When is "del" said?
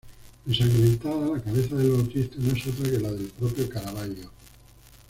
1.75-1.91, 3.11-3.27